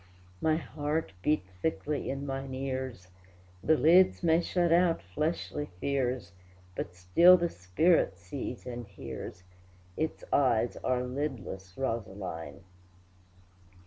My 0.41 0.55
heart 0.55 1.11
beat 1.21 1.43
thickly 1.61 2.09
in 2.09 2.25
mine 2.25 2.55
ears; 2.55 3.09
The 3.63 3.77
lids 3.77 4.23
may 4.23 4.41
shut 4.41 4.71
out 4.73 4.99
fleshly 4.99 5.67
fears, 5.79 6.31
But 6.75 6.95
still 6.95 7.37
the 7.37 7.49
spirit 7.51 8.17
sees 8.17 8.65
and 8.65 8.87
hears, 8.87 9.43
Its 9.95 10.23
eyes 10.33 10.75
are 10.77 11.03
lidless, 11.03 11.77
Rosaline! 11.77 12.61